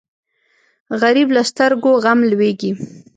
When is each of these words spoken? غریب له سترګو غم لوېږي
غریب 1.01 1.27
له 1.35 1.41
سترګو 1.49 1.91
غم 2.03 2.19
لوېږي 2.31 2.71